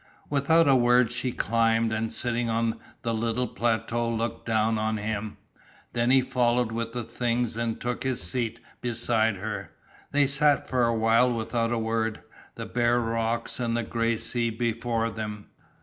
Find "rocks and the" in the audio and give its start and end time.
12.99-13.83